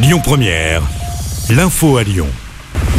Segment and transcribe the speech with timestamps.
[0.00, 0.80] Lyon Première,
[1.50, 2.28] l'info à Lyon.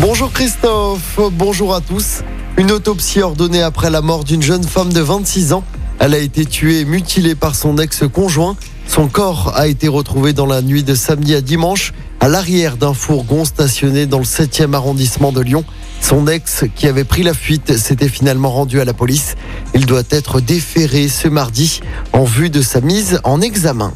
[0.02, 2.24] Bonjour Christophe, bonjour à tous.
[2.58, 5.64] Une autopsie ordonnée après la mort d'une jeune femme de 26 ans.
[6.00, 8.58] Elle a été tuée et mutilée par son ex-conjoint.
[8.86, 12.94] Son corps a été retrouvé dans la nuit de samedi à dimanche à l'arrière d'un
[12.94, 15.64] fourgon stationné dans le 7e arrondissement de Lyon.
[16.02, 19.36] Son ex, qui avait pris la fuite, s'était finalement rendu à la police.
[19.74, 21.80] Il doit être déféré ce mardi
[22.12, 23.94] en vue de sa mise en examen.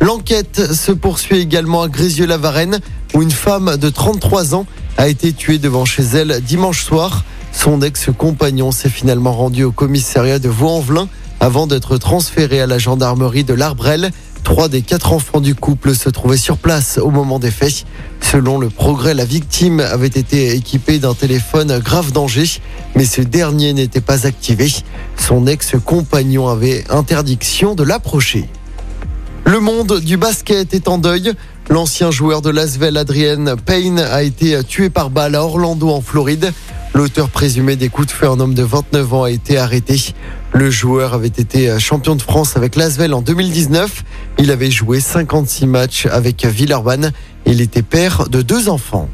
[0.00, 2.80] L'enquête se poursuit également à Grézieux-la-Varenne,
[3.14, 4.66] où une femme de 33 ans
[4.98, 7.24] a été tuée devant chez elle dimanche soir.
[7.52, 11.08] Son ex-compagnon s'est finalement rendu au commissariat de Vaux-en-Velin
[11.40, 14.10] avant d'être transféré à la gendarmerie de l'Arbrel.
[14.44, 17.84] Trois des quatre enfants du couple se trouvaient sur place au moment des faits.
[18.20, 22.44] Selon le progrès, la victime avait été équipée d'un téléphone grave danger,
[22.94, 24.70] mais ce dernier n'était pas activé.
[25.16, 28.48] Son ex-compagnon avait interdiction de l'approcher.
[29.46, 31.32] Le monde du basket est en deuil.
[31.70, 36.52] L'ancien joueur de Lasvel, Adrien Payne, a été tué par balle à Orlando, en Floride.
[36.94, 40.14] L'auteur présumé des coups de feu, un homme de 29 ans, a été arrêté.
[40.52, 44.02] Le joueur avait été champion de France avec Lasvel en 2019.
[44.38, 47.12] Il avait joué 56 matchs avec Villeurbanne.
[47.46, 49.08] Il était père de deux enfants.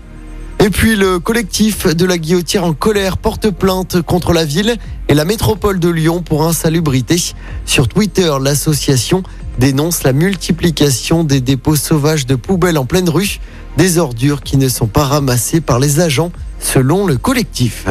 [0.65, 4.77] Et puis le collectif de la Guillotière en colère porte plainte contre la ville
[5.09, 7.21] et la métropole de Lyon pour insalubrité.
[7.67, 9.25] Sur Twitter, l'association
[9.59, 13.41] dénonce la multiplication des dépôts sauvages de poubelles en pleine rue,
[13.77, 17.87] des ordures qui ne sont pas ramassées par les agents selon le collectif.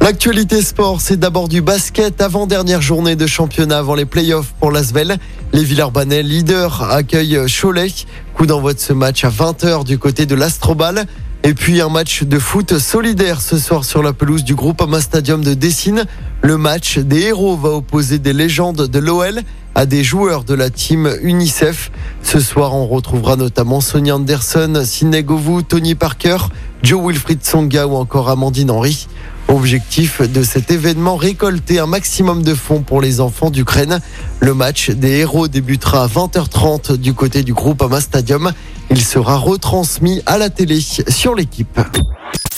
[0.00, 5.16] L'actualité sport, c'est d'abord du basket avant-dernière journée de championnat avant les playoffs pour l'Asvel.
[5.52, 7.88] Les Villeurbanais, leaders, accueillent Cholet.
[8.34, 11.06] Coup d'envoi de ce match à 20h du côté de l'Astrobal.
[11.46, 15.00] Et puis un match de foot solidaire ce soir sur la pelouse du groupe Ama
[15.00, 16.04] Stadium de Dessine.
[16.42, 19.42] Le match des héros va opposer des légendes de l'OL
[19.76, 21.92] à des joueurs de la team UNICEF.
[22.24, 26.38] Ce soir, on retrouvera notamment Sonia Anderson, Sidney Govou, Tony Parker,
[26.82, 29.06] Joe Wilfried Songa ou encore Amandine Henry.
[29.48, 34.00] Objectif de cet événement, récolter un maximum de fonds pour les enfants d'Ukraine.
[34.40, 38.52] Le match des héros débutera à 20h30 du côté du groupe Ama Stadium.
[38.90, 41.80] Il sera retransmis à la télé sur l'équipe.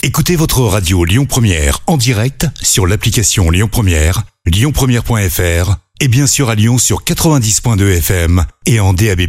[0.02, 6.48] Écoutez votre radio Lyon Première en direct sur l'application Lyon Première, lyonpremière.fr et bien sûr
[6.48, 9.22] à Lyon sur 90.2 FM et en DAB+.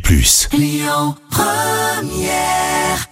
[0.53, 3.09] Lyon Première